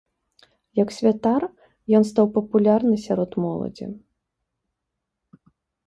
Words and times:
Як 0.79 0.89
святар, 0.97 1.45
ён 2.01 2.09
стаў 2.13 2.25
папулярны 2.39 2.95
сярод 3.07 3.31
моладзі. 3.47 3.95